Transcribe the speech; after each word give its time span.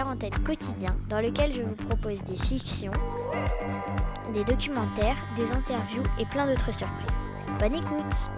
quarantaine 0.00 0.32
quotidien 0.46 0.96
dans 1.10 1.20
lequel 1.20 1.52
je 1.52 1.60
vous 1.60 1.74
propose 1.74 2.22
des 2.22 2.38
fictions, 2.38 2.90
des 4.32 4.44
documentaires, 4.44 5.18
des 5.36 5.44
interviews 5.52 6.02
et 6.18 6.24
plein 6.24 6.46
d'autres 6.46 6.72
surprises. 6.72 7.06
Bonne 7.58 7.74
écoute 7.74 8.30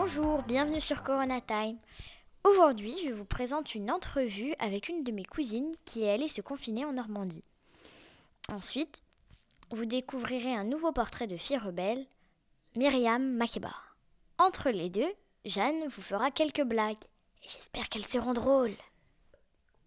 Bonjour, 0.00 0.42
bienvenue 0.42 0.80
sur 0.80 1.02
Corona 1.02 1.40
Time. 1.40 1.76
Aujourd'hui, 2.44 2.94
je 3.04 3.10
vous 3.10 3.24
présente 3.24 3.74
une 3.74 3.90
entrevue 3.90 4.54
avec 4.60 4.88
une 4.88 5.02
de 5.02 5.10
mes 5.10 5.24
cousines 5.24 5.74
qui 5.84 6.04
est 6.04 6.12
allée 6.12 6.28
se 6.28 6.40
confiner 6.40 6.84
en 6.84 6.92
Normandie. 6.92 7.42
Ensuite, 8.48 9.02
vous 9.72 9.86
découvrirez 9.86 10.54
un 10.54 10.62
nouveau 10.62 10.92
portrait 10.92 11.26
de 11.26 11.36
fille 11.36 11.58
rebelle, 11.58 12.06
Myriam 12.76 13.32
Makeba. 13.32 13.74
Entre 14.38 14.70
les 14.70 14.88
deux, 14.88 15.12
Jeanne 15.44 15.88
vous 15.88 16.02
fera 16.02 16.30
quelques 16.30 16.62
blagues 16.62 17.04
et 17.42 17.48
j'espère 17.48 17.88
qu'elles 17.88 18.06
seront 18.06 18.34
drôles. 18.34 18.76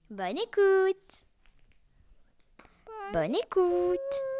Bonne 0.10 0.38
écoute 0.38 1.24
Bonne 3.14 3.36
écoute 3.36 4.31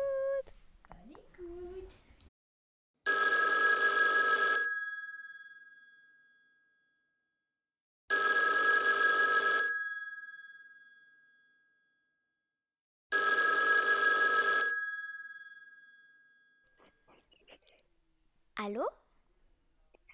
Allô? 18.64 18.86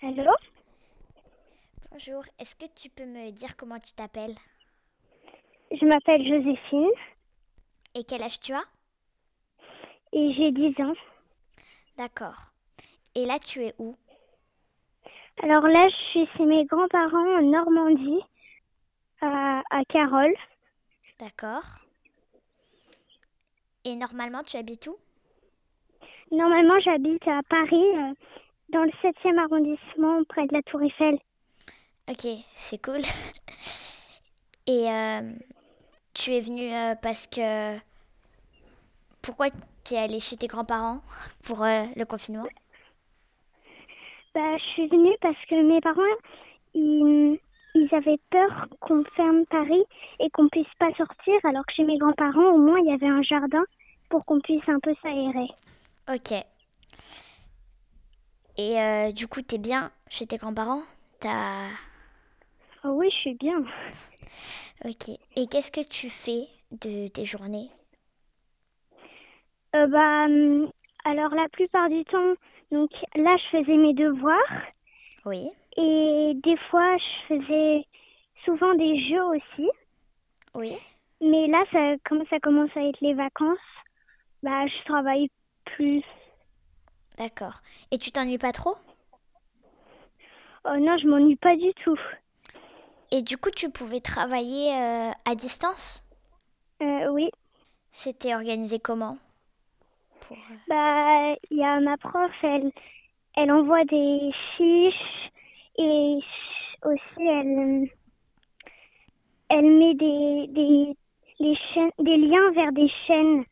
Allô? 0.02 0.34
Bonjour, 1.91 2.24
est-ce 2.40 2.56
que 2.56 2.66
tu 2.75 2.90
peux 2.90 3.06
me 3.06 3.30
dire 3.31 3.58
comment 3.58 3.78
tu 3.78 3.91
t'appelles? 3.91 4.38
Je 5.69 5.85
m'appelle 5.85 6.25
Joséphine 6.25 6.90
et 7.94 8.06
quel 8.06 8.24
âge 8.24 8.40
tu 8.40 8.53
as? 8.53 8.63
Et 10.13 10.34
j'ai 10.34 10.53
10 10.53 10.81
ans. 10.81 10.94
D'accord. 11.97 12.53
Et 13.16 13.25
là, 13.25 13.38
tu 13.38 13.66
es 13.66 13.75
où? 13.80 13.97
Alors 15.44 15.63
là, 15.63 15.86
je 15.90 15.96
suis 16.12 16.28
chez 16.38 16.46
mes 16.46 16.63
grands-parents 16.63 17.40
en 17.40 17.41
Normandie, 17.41 18.22
à, 19.19 19.62
à 19.72 19.84
Carole. 19.90 20.36
D'accord. 21.19 21.66
Et 23.84 23.96
normalement, 23.96 24.44
tu 24.44 24.56
habites 24.56 24.88
où? 24.88 24.97
Normalement, 26.32 26.80
j'habite 26.82 27.26
à 27.28 27.42
Paris, 27.50 27.86
euh, 27.96 28.14
dans 28.70 28.84
le 28.84 28.92
7e 29.02 29.38
arrondissement, 29.38 30.24
près 30.28 30.46
de 30.48 30.54
la 30.54 30.62
Tour 30.64 30.82
Eiffel. 30.82 31.18
Ok, 32.10 32.28
c'est 32.56 32.82
cool. 32.82 33.02
Et 34.68 34.90
euh, 34.92 35.32
tu 36.14 36.34
es 36.34 36.42
venue 36.42 36.74
euh, 36.74 36.96
parce 37.02 37.28
que... 37.28 37.78
Pourquoi 39.22 39.48
tu 39.86 39.94
es 39.94 39.98
allée 39.98 40.20
chez 40.20 40.38
tes 40.38 40.48
grands-parents 40.48 41.02
pour 41.44 41.64
euh, 41.64 41.84
le 41.96 42.06
confinement? 42.06 42.46
Bah, 44.34 44.58
je 44.58 44.64
suis 44.74 44.88
venue 44.88 45.16
parce 45.22 45.46
que 45.50 45.62
mes 45.64 45.82
parents, 45.82 46.02
ils, 46.74 47.40
ils 47.76 47.96
avaient 47.96 48.20
peur 48.30 48.68
qu'on 48.82 49.04
ferme 49.16 49.46
Paris 49.46 49.84
et 50.20 50.30
qu'on 50.30 50.48
puisse 50.50 50.74
pas 50.80 50.92
sortir, 50.94 51.34
alors 51.44 51.66
que 51.66 51.74
chez 51.74 51.84
mes 51.84 51.98
grands-parents, 51.98 52.52
au 52.52 52.58
moins, 52.58 52.80
il 52.80 52.86
y 52.86 52.94
avait 52.94 53.08
un 53.08 53.24
jardin 53.24 53.64
pour 54.10 54.26
qu'on 54.26 54.40
puisse 54.40 54.68
un 54.68 54.80
peu 54.80 54.94
s'aérer. 55.02 55.48
Ok. 56.07 56.31
Et 58.57 58.79
euh, 58.79 59.12
du 59.12 59.28
coup, 59.28 59.41
t'es 59.41 59.57
bien 59.57 59.91
chez 60.09 60.25
tes 60.25 60.38
grands-parents? 60.38 60.84
T'as... 61.19 61.69
Oh 62.84 62.90
oui, 62.90 63.09
je 63.12 63.16
suis 63.18 63.34
bien. 63.35 63.59
Ok. 64.85 65.09
Et 65.35 65.47
qu'est-ce 65.47 65.72
que 65.72 65.85
tu 65.88 66.09
fais 66.09 66.47
de 66.72 67.07
tes 67.07 67.25
journées? 67.25 67.69
Euh, 69.75 69.88
bah, 69.88 70.25
hum, 70.25 70.72
alors 71.03 71.34
la 71.35 71.50
plupart 71.50 71.90
du 71.90 72.03
temps, 72.06 72.34
donc 72.72 72.89
là, 73.16 73.35
je 73.38 73.57
faisais 73.57 73.78
mes 73.78 73.94
devoirs 73.94 74.35
Oui. 75.25 75.51
et 75.75 76.34
des 76.35 76.57
fois, 76.69 76.97
je 76.97 77.35
faisais 77.35 77.85
souvent 78.45 78.74
des 78.75 79.07
jeux 79.09 79.24
aussi. 79.24 79.69
Oui. 80.53 80.78
Mais 81.22 81.47
là, 81.47 81.63
ça, 81.72 81.95
comme 82.06 82.24
ça 82.29 82.39
commence 82.39 82.75
à 82.75 82.81
être 82.81 83.01
les 83.01 83.13
vacances, 83.13 83.57
bah, 84.44 84.68
je 84.68 84.85
travaille 84.85 85.29
plus. 85.78 86.04
D'accord. 87.18 87.62
Et 87.92 87.98
tu 87.98 88.12
t'ennuies 88.12 88.38
pas 88.38 88.52
trop? 88.52 88.76
Oh 90.66 90.78
non, 90.80 90.98
je 90.98 91.08
m'ennuie 91.08 91.38
pas 91.38 91.56
du 91.56 91.72
tout. 91.84 92.00
Et 93.12 93.22
du 93.22 93.38
coup, 93.38 93.52
tu 93.52 93.70
pouvais 93.70 94.02
travailler 94.02 94.74
euh, 94.76 95.12
à 95.26 95.36
distance? 95.36 96.04
Euh, 96.82 97.08
oui, 97.12 97.30
C'était 97.92 98.36
organisé 98.36 98.80
comment? 98.80 99.18
Pour, 100.22 100.38
euh, 100.38 100.56
bah, 100.68 101.36
il 101.50 101.58
y 101.58 101.64
a 101.64 101.80
ma 101.80 101.98
prof, 101.98 102.32
elle, 102.44 102.72
elle 103.36 103.52
envoie 103.52 103.86
des 103.86 104.32
fiches 104.56 105.32
et 105.78 106.20
aussi 106.84 107.28
elle, 107.28 107.90
elle 109.50 109.66
met 109.66 109.96
des, 109.96 110.48
des, 110.50 110.98
les 111.40 111.56
chaînes, 111.74 111.92
des 112.00 112.18
liens 112.18 112.52
vers 112.54 112.72
des 112.72 112.90
chaînes 113.08 113.46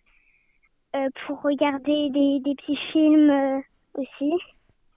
pour 1.25 1.41
regarder 1.41 2.09
des, 2.09 2.39
des 2.39 2.55
petits 2.55 2.77
films 2.91 3.29
euh, 3.29 3.59
aussi. 3.95 4.31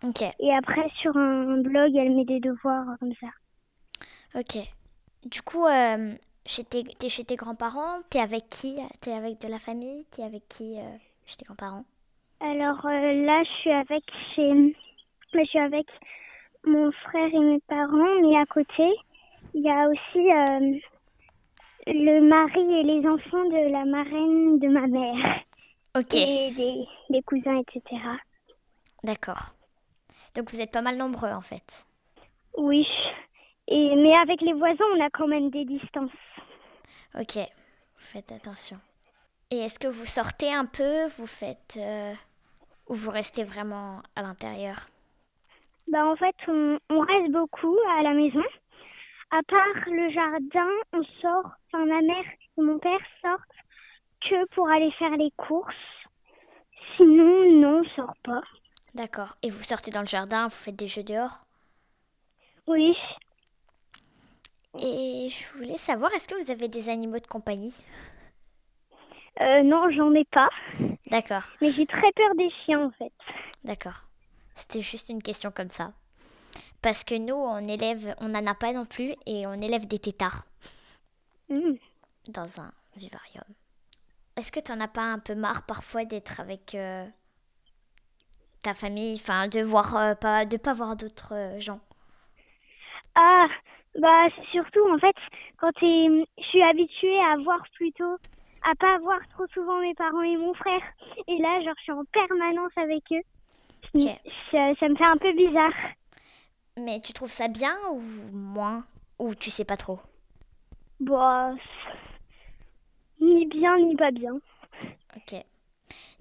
Ok, 0.04 0.22
Et 0.40 0.54
après, 0.54 0.88
sur 1.00 1.16
un 1.16 1.60
blog, 1.60 1.94
elle 1.96 2.14
met 2.14 2.24
des 2.24 2.40
devoirs 2.40 2.88
euh, 2.90 2.96
comme 3.00 3.14
ça. 3.20 3.28
ok. 4.34 4.58
Du 5.24 5.42
coup, 5.42 5.66
euh, 5.66 6.12
tes, 6.70 7.08
chez 7.08 7.24
tes 7.24 7.36
grands-parents 7.36 8.00
T'es 8.10 8.20
avec 8.20 8.48
qui 8.48 8.76
T'es 9.00 9.12
avec 9.12 9.40
de 9.40 9.48
la 9.48 9.58
famille 9.58 10.04
T'es 10.12 10.22
avec 10.22 10.48
qui 10.48 10.78
euh, 10.78 10.96
chez 11.26 11.36
tes 11.36 11.44
grands-parents? 11.44 11.84
Alors 12.40 12.86
euh, 12.86 13.24
là, 13.24 13.42
je 13.44 13.50
suis 13.60 13.72
avec 13.72 14.04
chez, 14.34 14.76
je 15.34 15.44
suis 15.44 15.58
avec 15.58 15.86
mon 16.64 16.90
frère 16.92 17.34
et 17.34 17.38
mes 17.38 17.60
parents, 17.66 18.20
mais 18.22 18.36
à 18.36 18.46
côté, 18.46 18.88
il 19.54 19.62
y 19.62 19.70
a 19.70 19.88
aussi 19.88 20.18
euh, 20.18 20.78
le 21.88 22.20
mari 22.20 22.80
et 22.80 22.82
les 22.84 23.06
enfants 23.08 23.44
de 23.44 23.72
la 23.72 23.84
marraine 23.84 24.58
de 24.60 24.68
ma 24.68 24.86
mère 24.86 25.40
Ok, 25.98 26.14
et 26.14 26.50
des, 26.52 26.86
des 27.10 27.22
cousins, 27.22 27.60
etc. 27.60 27.82
d'accord. 29.02 29.54
Donc 30.34 30.50
vous 30.50 30.60
êtes 30.60 30.70
pas 30.70 30.82
mal 30.82 30.96
nombreux 30.96 31.30
en 31.30 31.40
fait. 31.40 31.84
Oui, 32.56 32.86
et 33.66 33.96
mais 33.96 34.16
avec 34.18 34.40
les 34.40 34.52
voisins, 34.52 34.84
on 34.94 35.04
a 35.04 35.10
quand 35.10 35.26
même 35.26 35.50
des 35.50 35.64
distances. 35.64 36.10
Ok, 37.18 37.38
faites 37.96 38.32
attention. 38.32 38.78
Et 39.50 39.58
est-ce 39.58 39.78
que 39.78 39.88
vous 39.88 40.06
sortez 40.06 40.52
un 40.52 40.66
peu? 40.66 41.06
Vous 41.16 41.26
faites... 41.26 41.78
euh, 41.78 42.12
ou 42.88 42.94
vous 42.94 43.10
restez 43.10 43.44
vraiment 43.44 44.02
à 44.14 44.22
l'intérieur? 44.22 44.88
Bah 45.88 46.04
en 46.06 46.16
fait, 46.16 46.36
on, 46.48 46.78
on 46.90 47.00
reste 47.00 47.32
beaucoup 47.32 47.76
à 47.98 48.02
la 48.02 48.12
maison. 48.12 48.44
À 49.30 49.42
part 49.42 49.84
le 49.86 50.10
jardin, 50.10 50.70
on 50.92 51.02
sort, 51.20 51.50
enfin 51.72 51.84
ma 51.84 52.00
mère 52.02 52.24
et 52.58 52.60
mon 52.62 52.78
père 52.78 53.00
sortent 53.22 53.57
que 54.28 54.46
pour 54.54 54.68
aller 54.68 54.90
faire 54.92 55.16
les 55.16 55.30
courses. 55.36 55.74
Sinon, 56.96 57.50
non, 57.60 57.82
on 57.84 57.88
sort 57.96 58.14
pas. 58.24 58.40
D'accord. 58.94 59.36
Et 59.42 59.50
vous 59.50 59.62
sortez 59.62 59.90
dans 59.90 60.00
le 60.00 60.06
jardin, 60.06 60.44
vous 60.48 60.54
faites 60.56 60.76
des 60.76 60.88
jeux 60.88 61.02
dehors? 61.04 61.38
Oui. 62.66 62.94
Et 64.78 65.28
je 65.30 65.56
voulais 65.58 65.78
savoir, 65.78 66.12
est-ce 66.14 66.28
que 66.28 66.40
vous 66.42 66.50
avez 66.50 66.68
des 66.68 66.88
animaux 66.88 67.18
de 67.18 67.26
compagnie? 67.26 67.74
Euh, 69.40 69.62
non, 69.62 69.90
j'en 69.90 70.12
ai 70.14 70.24
pas. 70.24 70.48
D'accord, 71.10 71.42
Mais 71.60 71.72
j'ai 71.72 71.86
très 71.86 72.12
peur 72.12 72.34
des 72.36 72.50
chiens, 72.64 72.84
en 72.86 72.90
fait. 72.92 73.12
d'accord. 73.64 74.04
C'était 74.54 74.82
juste 74.82 75.08
une 75.08 75.22
question 75.22 75.50
comme 75.52 75.70
ça. 75.70 75.92
Parce 76.82 77.04
que 77.04 77.14
nous, 77.16 77.34
on 77.34 77.58
élève, 77.68 78.14
on 78.20 78.28
n'en 78.28 78.46
a 78.46 78.54
pas 78.54 78.72
non 78.72 78.84
plus, 78.84 79.14
et 79.26 79.46
on 79.46 79.54
élève 79.54 79.86
des 79.86 79.98
têtards 79.98 80.44
Hmm. 81.48 81.76
dans 82.28 82.60
un 82.60 82.70
vivarium. 82.96 83.44
Est-ce 84.38 84.52
que 84.52 84.60
tu 84.60 84.70
n'en 84.70 84.78
as 84.78 84.88
pas 84.88 85.02
un 85.02 85.18
peu 85.18 85.34
marre 85.34 85.66
parfois 85.66 86.04
d'être 86.04 86.38
avec 86.38 86.76
euh, 86.76 87.04
ta 88.62 88.72
famille, 88.72 89.16
enfin 89.16 89.48
de 89.48 89.60
voir 89.60 89.96
euh, 89.96 90.14
pas, 90.14 90.44
de 90.44 90.56
pas 90.56 90.74
voir 90.74 90.94
d'autres 90.94 91.34
euh, 91.34 91.58
gens? 91.58 91.80
Ah, 93.16 93.46
bah 93.98 94.28
surtout 94.52 94.88
en 94.92 94.98
fait 94.98 95.16
quand 95.56 95.72
je 95.80 96.24
suis 96.50 96.62
habituée 96.62 97.18
à 97.18 97.36
voir 97.42 97.58
plutôt, 97.74 98.16
à 98.62 98.76
pas 98.76 98.98
voir 99.00 99.18
trop 99.30 99.48
souvent 99.48 99.80
mes 99.80 99.94
parents 99.94 100.22
et 100.22 100.36
mon 100.36 100.54
frère. 100.54 100.82
Et 101.26 101.38
là, 101.38 101.60
genre, 101.64 101.74
je 101.78 101.82
suis 101.82 101.92
en 101.92 102.04
permanence 102.04 102.70
avec 102.76 103.02
eux. 103.10 103.22
Ça 104.52 104.88
me 104.88 104.94
fait 104.94 105.06
un 105.06 105.16
peu 105.16 105.32
bizarre. 105.32 105.74
Mais 106.80 107.00
tu 107.00 107.12
trouves 107.12 107.32
ça 107.32 107.48
bien 107.48 107.74
ou 107.90 108.00
moins? 108.32 108.84
Ou 109.18 109.34
tu 109.34 109.50
sais 109.50 109.64
pas 109.64 109.76
trop? 109.76 109.98
Bah, 111.00 111.54
ni 113.34 113.46
bien 113.46 113.76
ni 113.78 113.96
pas 113.96 114.10
bien. 114.10 114.40
Ok. 115.16 115.44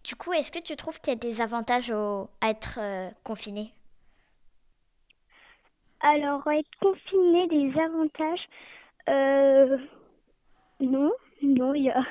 Du 0.04 0.16
coup, 0.16 0.34
est-ce 0.34 0.52
que 0.52 0.60
tu 0.60 0.76
trouves 0.76 1.00
qu'il 1.02 1.14
y 1.14 1.16
a 1.16 1.20
des 1.20 1.42
avantages 1.42 1.92
au- 1.92 2.30
à 2.42 2.50
être 2.50 2.80
euh, 2.80 3.10
confiné? 3.24 3.72
Alors, 6.00 6.46
être 6.52 6.70
confiné, 6.80 7.48
des 7.48 7.80
avantages 7.80 8.48
euh, 9.10 9.78
Non, 10.80 11.12
non, 11.42 11.74
il 11.74 11.84
y 11.86 11.90
a, 11.90 12.04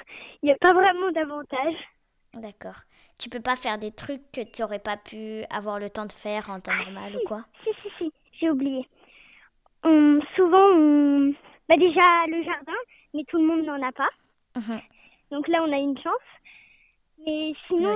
y 0.42 0.50
a 0.50 0.56
pas 0.56 0.72
vraiment 0.72 1.10
d'avantages. 1.12 1.78
D'accord. 2.34 2.80
Tu 3.18 3.30
peux 3.30 3.40
pas 3.40 3.56
faire 3.56 3.78
des 3.78 3.92
trucs 3.92 4.30
que 4.32 4.42
tu 4.42 4.62
aurais 4.62 4.78
pas 4.80 4.96
pu 4.96 5.44
avoir 5.48 5.78
le 5.78 5.88
temps 5.88 6.04
de 6.04 6.12
faire 6.12 6.50
en 6.50 6.60
temps 6.60 6.74
normal 6.74 7.16
ou 7.16 7.26
quoi? 7.26 7.44
Si, 7.64 7.70
si, 7.82 7.88
si, 7.98 8.12
j'ai 8.38 8.50
oublié. 8.50 8.86
On- 9.84 10.20
souvent, 10.34 10.66
on... 10.74 11.32
Bah 11.68 11.76
déjà, 11.78 12.26
le 12.28 12.42
jardin, 12.42 12.72
mais 13.14 13.24
tout 13.28 13.38
le 13.38 13.46
monde 13.46 13.64
n'en 13.64 13.80
a 13.86 13.92
pas. 13.92 14.08
Mhm. 14.56 14.80
Donc 15.30 15.48
là, 15.48 15.62
on 15.62 15.72
a 15.72 15.76
une 15.76 15.98
chance. 15.98 16.28
Mais 17.24 17.54
sinon, 17.66 17.94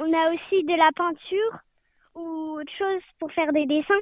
on 0.00 0.12
a 0.12 0.32
aussi 0.32 0.62
de 0.64 0.76
la 0.76 0.90
peinture 0.94 1.58
ou 2.14 2.58
autre 2.60 2.72
chose 2.78 3.02
pour 3.18 3.30
faire 3.32 3.52
des 3.52 3.66
dessins. 3.66 4.00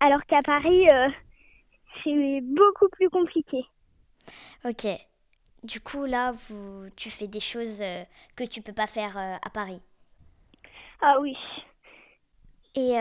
Alors 0.00 0.24
qu'à 0.26 0.42
Paris, 0.42 0.88
euh, 0.90 1.08
c'est 2.02 2.40
beaucoup 2.42 2.88
plus 2.90 3.10
compliqué. 3.10 3.64
Ok. 4.64 4.86
Du 5.64 5.80
coup, 5.80 6.04
là, 6.04 6.32
vous, 6.32 6.88
tu 6.96 7.10
fais 7.10 7.26
des 7.26 7.40
choses 7.40 7.80
euh, 7.80 8.04
que 8.36 8.44
tu 8.44 8.62
peux 8.62 8.72
pas 8.72 8.86
faire 8.86 9.16
euh, 9.16 9.36
à 9.42 9.50
Paris. 9.50 9.80
Ah 11.00 11.18
oui. 11.20 11.36
Et 12.74 12.92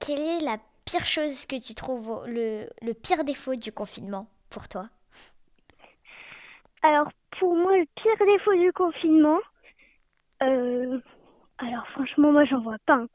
quelle 0.00 0.20
est 0.20 0.40
la 0.40 0.58
pire 0.84 1.04
chose 1.04 1.44
que 1.44 1.58
tu 1.60 1.74
trouves, 1.74 2.24
le 2.26 2.92
pire 2.92 3.24
défaut 3.24 3.56
du 3.56 3.72
confinement 3.72 4.26
pour 4.48 4.68
toi? 4.68 4.88
Alors, 6.82 7.08
pour 7.38 7.54
moi, 7.56 7.76
le 7.78 7.86
pire 7.96 8.26
défaut 8.26 8.54
du 8.54 8.72
confinement, 8.72 9.38
euh, 10.42 11.00
alors 11.58 11.86
franchement, 11.88 12.32
moi, 12.32 12.44
j'en 12.44 12.60
vois 12.60 12.78
pas. 12.86 12.94
hein. 12.94 13.08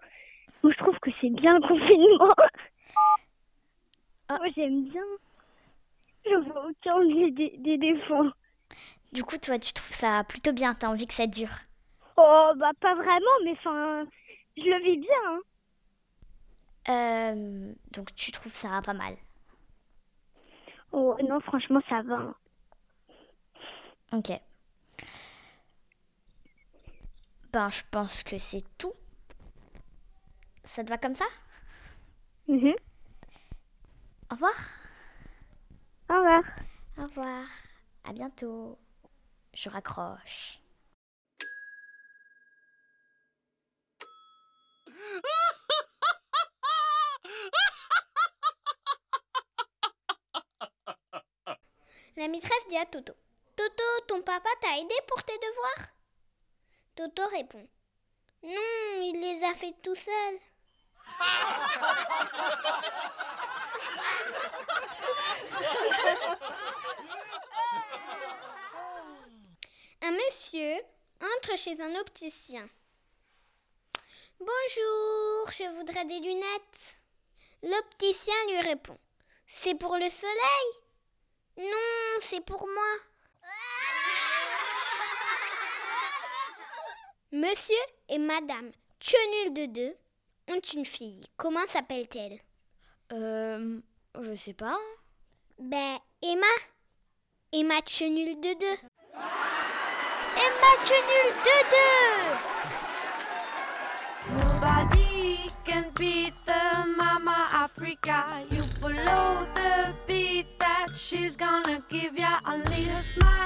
Moi, 0.63 0.73
je 0.73 0.77
trouve 0.77 0.97
que 0.99 1.11
c'est 1.21 1.29
bien 1.29 1.51
le 1.53 1.67
confinement. 1.67 2.33
Ah. 4.29 4.37
Moi, 4.39 4.47
j'aime 4.55 4.85
bien. 4.89 5.03
J'en 6.29 6.41
vois 6.41 6.67
aucun 6.69 7.05
des, 7.05 7.31
des, 7.31 7.57
des 7.57 7.77
défauts. 7.77 8.29
Du 9.13 9.23
coup, 9.23 9.37
toi, 9.37 9.57
tu 9.59 9.73
trouves 9.73 9.91
ça 9.93 10.23
plutôt 10.23 10.53
bien, 10.53 10.73
t'as 10.73 10.87
envie 10.87 11.07
que 11.07 11.13
ça 11.13 11.27
dure? 11.27 11.49
Oh, 12.17 12.51
bah, 12.57 12.71
pas 12.81 12.95
vraiment, 12.95 13.37
mais 13.43 13.51
enfin, 13.53 14.05
je 14.57 14.63
le 14.63 14.83
vis 14.83 14.97
bien. 14.97 15.09
hein. 15.27 15.39
Euh, 16.89 17.73
donc, 17.91 18.13
tu 18.15 18.31
trouves 18.31 18.53
ça 18.55 18.81
pas 18.81 18.93
mal? 18.93 19.15
Oh, 20.91 21.15
non, 21.23 21.39
franchement, 21.41 21.81
ça 21.89 22.01
va. 22.01 22.33
Ok. 24.13 24.29
Ben, 27.51 27.69
je 27.69 27.83
pense 27.91 28.23
que 28.23 28.37
c'est 28.39 28.63
tout. 28.77 28.93
Ça 30.65 30.83
te 30.83 30.89
va 30.89 30.97
comme 30.97 31.15
ça? 31.15 31.25
Mhm. 32.47 32.73
Au 34.31 34.35
revoir. 34.35 34.53
Au 36.09 36.13
revoir. 36.15 36.43
Au 36.97 37.03
revoir. 37.03 37.45
À 38.03 38.11
bientôt. 38.13 38.77
Je 39.53 39.69
raccroche. 39.69 40.59
La 52.17 52.27
maîtresse 52.27 52.67
dit 52.69 52.77
à 52.77 52.85
Toto 52.85 53.13
Toto, 53.67 54.05
ton 54.07 54.21
papa 54.21 54.49
t'a 54.61 54.77
aidé 54.77 54.95
pour 55.07 55.21
tes 55.23 55.37
devoirs? 55.37 55.89
Toto 56.95 57.27
répond 57.27 57.67
Non, 58.43 59.01
il 59.01 59.19
les 59.19 59.43
a 59.43 59.53
fait 59.55 59.75
tout 59.83 59.93
seul. 59.93 60.39
Un 70.01 70.11
monsieur 70.11 70.77
entre 71.35 71.57
chez 71.57 71.81
un 71.81 71.95
opticien. 71.99 72.69
Bonjour, 74.39 75.51
je 75.51 75.75
voudrais 75.75 76.05
des 76.05 76.19
lunettes. 76.19 76.97
L'opticien 77.63 78.45
lui 78.47 78.61
répond 78.61 78.97
C'est 79.45 79.75
pour 79.75 79.97
le 79.97 80.09
soleil? 80.09 80.71
Non, 81.57 82.21
c'est 82.21 82.45
pour 82.45 82.65
moi. 82.65 83.16
Monsieur 87.31 87.75
et 88.07 88.19
Madame 88.19 88.71
Chenul 89.01 89.53
de 89.53 89.65
deux 89.65 89.93
ont 90.47 90.61
une 90.73 90.85
fille. 90.85 91.21
Comment 91.35 91.67
s'appelle-t-elle? 91.67 92.39
Euh, 93.11 93.79
je 94.21 94.33
sais 94.33 94.53
pas. 94.53 94.77
Ben, 95.59 95.97
Emma. 96.21 96.47
Emma 97.51 97.75
Chenul 97.85 98.39
de 98.39 98.53
deux. 98.57 98.77
Emma 100.37 100.71
Chenul 100.85 101.33
de 101.43 101.57
deux 101.73 102.37
Nobody 104.37 105.49
can 105.65 105.85
beat 105.95 106.33
the 106.45 106.87
Mama 106.95 107.47
Africa. 107.51 108.43
You 108.51 108.61
follow 108.79 109.45
the 109.53 109.93
beat 110.07 110.47
that 110.59 110.95
she's 110.95 111.35
gonna 111.35 111.79
give 111.89 112.17
ya. 112.17 112.39
Only 112.45 112.87
a 112.89 113.01
smile 113.01 113.36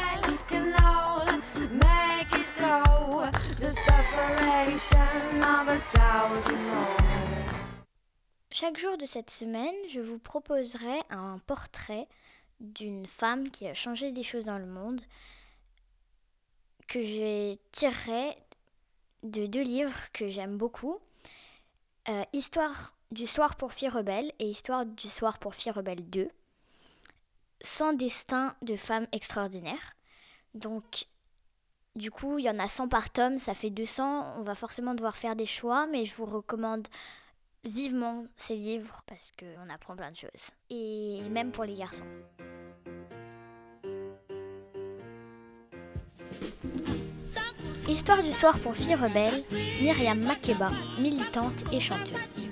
Chaque 8.51 8.77
jour 8.77 8.98
de 8.98 9.05
cette 9.05 9.29
semaine, 9.29 9.74
je 9.89 10.00
vous 10.00 10.19
proposerai 10.19 11.00
un 11.10 11.39
portrait 11.39 12.07
d'une 12.60 13.05
femme 13.05 13.50
qui 13.50 13.67
a 13.67 13.74
changé 13.74 14.12
des 14.12 14.24
choses 14.24 14.45
dans 14.45 14.60
le 14.60 14.65
monde 14.65 15.01
que 16.88 17.01
j'ai 17.01 17.60
tiré 17.71 18.38
de 19.24 19.45
deux 19.45 19.62
livres 19.63 20.12
que 20.13 20.29
j'aime 20.29 20.57
beaucoup. 20.57 21.00
Euh, 22.10 22.24
Histoire 22.33 22.93
du 23.12 23.25
soir 23.25 23.55
pour 23.55 23.74
filles 23.74 23.89
rebelles 23.89 24.31
et 24.39 24.50
Histoire 24.50 24.86
du 24.86 25.07
soir 25.07 25.39
pour 25.39 25.55
filles 25.55 25.71
rebelles 25.71 26.10
2. 26.10 26.27
Sans 27.62 27.93
destin 27.93 28.55
de 28.62 28.75
femmes 28.75 29.07
extraordinaires. 29.12 29.95
Donc, 30.53 31.05
du 31.95 32.10
coup, 32.10 32.39
il 32.39 32.45
y 32.45 32.50
en 32.50 32.60
a 32.60 32.67
100 32.67 32.88
par 32.88 33.10
tome, 33.10 33.38
ça 33.38 33.53
fait 33.53 33.69
200. 33.69 34.36
On 34.38 34.43
va 34.43 34.55
forcément 34.55 34.95
devoir 34.95 35.17
faire 35.17 35.36
des 35.36 35.45
choix, 35.45 35.88
mais 35.88 36.05
je 36.05 36.15
vous 36.15 36.25
recommande 36.25 36.88
vivement 37.63 38.25
ces 38.38 38.55
livres 38.55 39.03
parce 39.07 39.31
qu'on 39.38 39.69
apprend 39.69 39.95
plein 39.95 40.12
de 40.12 40.15
choses. 40.15 40.51
Et 40.69 41.21
même 41.29 41.51
pour 41.51 41.65
les 41.65 41.75
garçons. 41.75 42.03
Histoire 47.88 48.24
du 48.24 48.31
soir 48.31 48.57
pour 48.60 48.75
filles 48.75 48.95
rebelles, 48.95 49.43
Myriam 49.81 50.19
Makeba, 50.21 50.71
militante 50.98 51.65
et 51.74 51.79
chanteuse. 51.79 52.50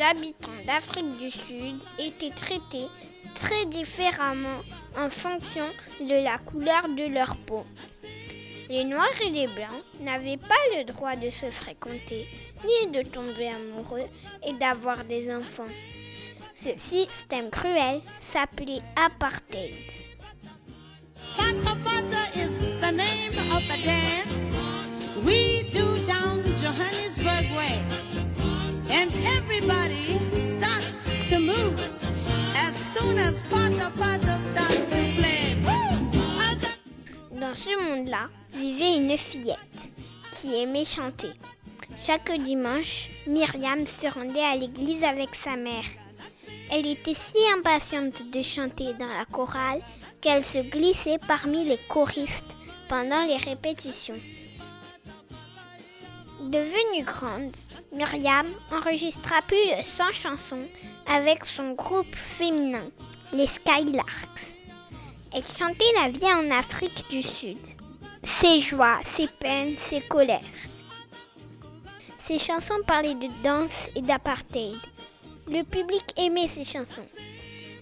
Habitants 0.00 0.50
d'Afrique 0.66 1.18
du 1.18 1.30
Sud 1.30 1.82
étaient 1.98 2.30
traités 2.30 2.86
très 3.34 3.64
différemment 3.66 4.58
en 4.96 5.08
fonction 5.08 5.66
de 6.00 6.22
la 6.22 6.38
couleur 6.38 6.88
de 6.88 7.12
leur 7.12 7.36
peau. 7.36 7.64
Les 8.68 8.84
Noirs 8.84 9.20
et 9.20 9.30
les 9.30 9.48
Blancs 9.48 9.84
n'avaient 10.00 10.38
pas 10.38 10.54
le 10.76 10.84
droit 10.84 11.16
de 11.16 11.30
se 11.30 11.50
fréquenter, 11.50 12.28
ni 12.64 12.90
de 12.90 13.02
tomber 13.02 13.48
amoureux 13.48 14.06
et 14.46 14.52
d'avoir 14.54 15.04
des 15.04 15.32
enfants. 15.34 15.68
Ce 16.54 16.70
système 16.78 17.50
cruel 17.50 18.00
s'appelait 18.20 18.82
apartheid. 18.96 19.74
Monde-là 37.76 38.28
vivait 38.52 38.96
une 38.96 39.16
fillette 39.16 39.88
qui 40.30 40.54
aimait 40.54 40.84
chanter. 40.84 41.30
Chaque 41.96 42.32
dimanche, 42.32 43.10
Myriam 43.26 43.84
se 43.86 44.06
rendait 44.06 44.44
à 44.44 44.56
l'église 44.56 45.04
avec 45.04 45.34
sa 45.34 45.56
mère. 45.56 45.84
Elle 46.70 46.86
était 46.86 47.14
si 47.14 47.36
impatiente 47.54 48.30
de 48.30 48.42
chanter 48.42 48.94
dans 48.94 49.06
la 49.06 49.26
chorale 49.26 49.82
qu'elle 50.20 50.44
se 50.44 50.58
glissait 50.58 51.18
parmi 51.28 51.64
les 51.64 51.78
choristes 51.88 52.56
pendant 52.88 53.24
les 53.26 53.36
répétitions. 53.36 54.20
Devenue 56.40 57.04
grande, 57.04 57.54
Myriam 57.92 58.46
enregistra 58.72 59.42
plus 59.42 59.56
de 59.56 59.82
100 59.96 60.12
chansons 60.12 60.66
avec 61.06 61.44
son 61.44 61.72
groupe 61.72 62.14
féminin, 62.14 62.84
les 63.32 63.46
Skylarks. 63.46 64.40
Elle 65.34 65.46
chantait 65.46 65.84
la 65.94 66.10
vie 66.10 66.26
en 66.26 66.50
Afrique 66.50 67.06
du 67.08 67.22
Sud, 67.22 67.56
ses 68.22 68.60
joies, 68.60 69.00
ses 69.06 69.26
peines, 69.26 69.76
ses 69.78 70.02
colères. 70.02 70.40
Ses 72.22 72.38
chansons 72.38 72.82
parlaient 72.86 73.14
de 73.14 73.28
danse 73.42 73.88
et 73.96 74.02
d'apartheid. 74.02 74.76
Le 75.48 75.62
public 75.62 76.04
aimait 76.18 76.48
ces 76.48 76.64
chansons, 76.64 77.08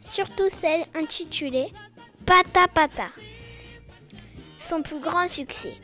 surtout 0.00 0.48
celle 0.60 0.86
intitulée 0.94 1.72
Pata 2.24 2.68
Pata, 2.72 3.08
son 4.60 4.82
plus 4.82 5.00
grand 5.00 5.28
succès. 5.28 5.74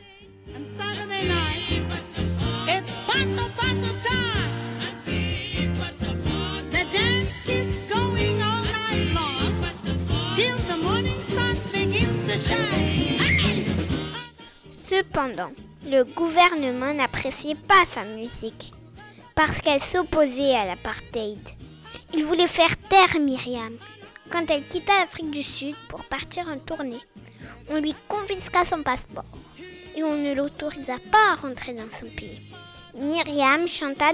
Cependant, 14.87 15.51
le 15.87 16.03
gouvernement 16.03 16.93
n'appréciait 16.93 17.55
pas 17.55 17.83
sa 17.91 18.03
musique 18.03 18.71
parce 19.33 19.59
qu'elle 19.59 19.81
s'opposait 19.81 20.53
à 20.53 20.65
l'apartheid. 20.65 21.39
Il 22.13 22.25
voulait 22.25 22.47
faire 22.47 22.77
taire 22.77 23.19
Myriam. 23.19 23.73
Quand 24.29 24.47
elle 24.51 24.63
quitta 24.63 24.99
l'Afrique 24.99 25.31
du 25.31 25.41
Sud 25.41 25.75
pour 25.89 26.03
partir 26.03 26.47
en 26.47 26.59
tournée, 26.59 27.01
on 27.69 27.79
lui 27.79 27.95
confisqua 28.07 28.65
son 28.65 28.83
passeport 28.83 29.25
et 29.95 30.03
on 30.03 30.15
ne 30.15 30.35
l'autorisa 30.35 30.97
pas 31.11 31.31
à 31.31 31.35
rentrer 31.35 31.73
dans 31.73 31.89
son 31.89 32.05
pays. 32.05 32.41
Myriam 32.93 33.67
chanta, 33.67 34.11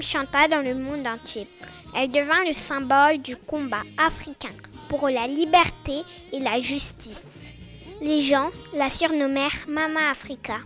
chanta 0.00 0.48
dans 0.48 0.64
le 0.64 0.74
monde 0.74 1.06
entier. 1.06 1.46
Elle 1.94 2.10
devint 2.10 2.44
le 2.46 2.54
symbole 2.54 3.18
du 3.18 3.36
combat 3.36 3.82
africain 3.98 4.54
pour 4.88 5.08
la 5.08 5.26
liberté 5.26 6.02
et 6.32 6.38
la 6.38 6.60
justice. 6.60 7.52
Les 8.00 8.22
gens 8.22 8.50
la 8.74 8.90
surnommèrent 8.90 9.66
Mama 9.68 10.10
Africa. 10.10 10.58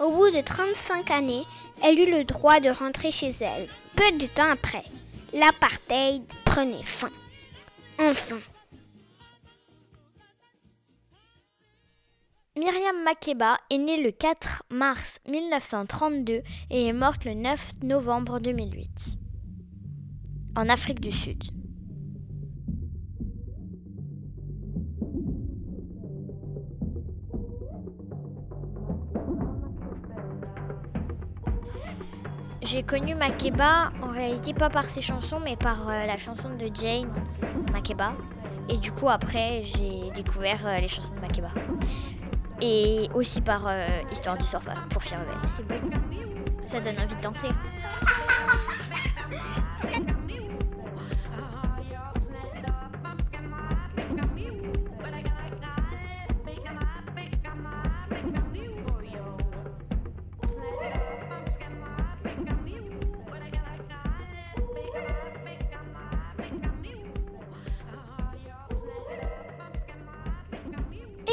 Au 0.00 0.10
bout 0.10 0.30
de 0.30 0.40
35 0.40 1.10
années, 1.10 1.44
elle 1.82 1.98
eut 1.98 2.10
le 2.10 2.24
droit 2.24 2.60
de 2.60 2.70
rentrer 2.70 3.10
chez 3.10 3.34
elle. 3.40 3.68
Peu 3.94 4.10
de 4.18 4.26
temps 4.26 4.50
après, 4.50 4.84
l'apartheid 5.32 6.22
prenait 6.44 6.82
fin. 6.82 7.10
Enfin. 8.00 8.40
Myriam 12.58 13.02
Makeba 13.04 13.56
est 13.70 13.78
née 13.78 14.02
le 14.02 14.10
4 14.10 14.64
mars 14.70 15.20
1932 15.28 16.42
et 16.70 16.86
est 16.86 16.92
morte 16.92 17.24
le 17.24 17.34
9 17.34 17.82
novembre 17.82 18.40
2008 18.40 19.18
en 20.56 20.68
Afrique 20.68 21.00
du 21.00 21.12
Sud. 21.12 21.61
J'ai 32.72 32.82
connu 32.82 33.14
Makeba 33.14 33.92
en 34.02 34.06
réalité 34.06 34.54
pas 34.54 34.70
par 34.70 34.88
ses 34.88 35.02
chansons 35.02 35.38
mais 35.40 35.56
par 35.56 35.90
euh, 35.90 36.06
la 36.06 36.16
chanson 36.16 36.48
de 36.48 36.70
Jane 36.72 37.12
Makeba. 37.70 38.14
Et 38.70 38.78
du 38.78 38.90
coup 38.90 39.10
après 39.10 39.60
j'ai 39.62 40.10
découvert 40.14 40.66
euh, 40.66 40.78
les 40.78 40.88
chansons 40.88 41.14
de 41.14 41.20
Makeba. 41.20 41.50
Et 42.62 43.10
aussi 43.12 43.42
par 43.42 43.66
euh, 43.66 43.86
Histoire 44.10 44.38
du 44.38 44.44
sort 44.46 44.62
pour 44.88 45.02
Rebelle. 45.02 45.36
C'est 45.48 45.68
beau. 45.68 45.74
Ça 46.64 46.80
donne 46.80 46.96
envie 46.96 47.14
de 47.14 47.20
danser. 47.20 47.48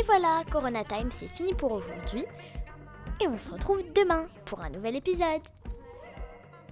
Voilà, 0.09 0.43
Corona 0.51 0.83
Time, 0.83 1.11
c'est 1.11 1.27
fini 1.27 1.53
pour 1.53 1.71
aujourd'hui. 1.71 2.25
Et 3.21 3.27
on 3.27 3.37
se 3.37 3.51
retrouve 3.51 3.83
demain 3.93 4.27
pour 4.43 4.59
un 4.59 4.71
nouvel 4.71 4.95
épisode. 4.95 5.43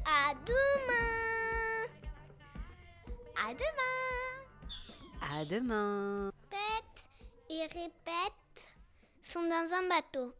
À 0.08 0.34
demain 0.44 1.86
À 3.36 3.53
demain 3.53 4.41
À 5.22 5.46
demain. 5.46 6.32
Pète 6.50 7.10
et 7.51 7.62
répète 7.62 8.74
sont 9.22 9.44
dans 9.44 9.72
un 9.72 9.88
bateau. 9.88 10.34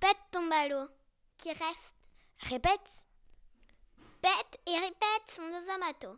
Pète 0.00 0.16
ton 0.30 0.48
ballot 0.48 0.88
qui 1.36 1.50
reste. 1.50 1.94
Répète. 2.44 3.04
Pète 4.22 4.58
et 4.66 4.78
répète 4.78 5.28
sont 5.28 5.46
dans 5.50 5.74
un 5.74 5.78
bateau. 5.80 6.16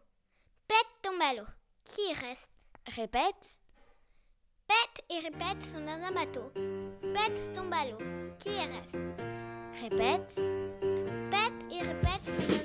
Pète 0.69 1.03
ton 1.03 1.19
ballot 1.19 1.49
qui 1.83 2.13
reste. 2.13 2.53
Répète. 2.95 3.59
Pète 4.71 5.05
et 5.11 5.19
répète 5.25 5.67
un 5.75 6.13
bateau. 6.13 6.53
Pète 7.03 7.41
ton 7.57 7.65
ballot 7.65 7.99
qui 8.39 8.51
reste? 8.51 8.95
Répète. 9.83 10.37
Pète 11.29 11.61
et 11.73 11.83
répète 11.83 12.25
dans 12.49 12.60